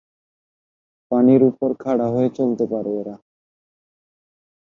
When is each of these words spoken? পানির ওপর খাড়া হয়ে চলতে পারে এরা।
পানির 1.11 1.41
ওপর 1.43 1.69
খাড়া 1.79 2.07
হয়ে 2.07 2.29
চলতে 2.37 2.65
পারে 2.71 2.91
এরা। 3.01 3.15